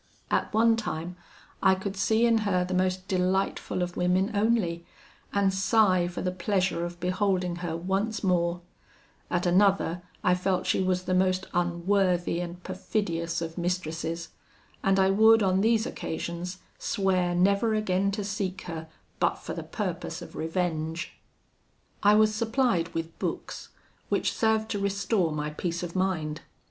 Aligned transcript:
At 0.31 0.51
one 0.51 0.75
time, 0.77 1.15
I 1.61 1.75
could 1.75 1.95
see 1.95 2.25
in 2.25 2.39
her 2.39 2.65
the 2.65 2.73
most 2.73 3.07
delightful 3.07 3.83
of 3.83 3.95
women 3.95 4.31
only, 4.33 4.83
and 5.31 5.53
sigh 5.53 6.07
for 6.07 6.23
the 6.23 6.31
pleasure 6.31 6.83
of 6.83 6.99
beholding 6.99 7.57
her 7.57 7.77
once 7.77 8.23
more; 8.23 8.61
at 9.29 9.45
another, 9.45 10.01
I 10.23 10.33
felt 10.33 10.65
she 10.65 10.81
was 10.81 11.03
the 11.03 11.13
most 11.13 11.45
unworthy 11.53 12.39
and 12.39 12.63
perfidious 12.63 13.43
of 13.43 13.59
mistresses, 13.59 14.29
and 14.83 14.97
I 14.99 15.11
would 15.11 15.43
on 15.43 15.61
these 15.61 15.85
occasions 15.85 16.57
swear 16.79 17.35
never 17.35 17.75
again 17.75 18.09
to 18.13 18.23
seek 18.23 18.63
her, 18.63 18.87
but 19.19 19.35
for 19.35 19.53
the 19.53 19.61
purpose 19.61 20.19
of 20.23 20.35
revenge. 20.35 21.13
"I 22.01 22.15
was 22.15 22.33
supplied 22.33 22.91
with 22.95 23.19
books, 23.19 23.69
which 24.09 24.33
served 24.33 24.71
to 24.71 24.79
restore 24.79 25.31
my 25.31 25.51
peace 25.51 25.83
of 25.83 25.95
mind. 25.95 26.41